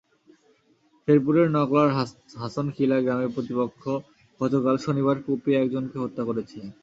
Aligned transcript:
শেরপুরের 1.03 1.47
নকলার 1.55 1.89
হাসনখিলা 2.41 2.97
গ্রামে 3.01 3.27
প্রতিপক্ষ 3.35 3.83
গতকাল 4.39 4.75
শনিবার 4.85 5.17
কুপিয়ে 5.25 5.59
একজনকে 5.59 5.97
হত্যা 5.99 6.23
করেছে। 6.29 6.57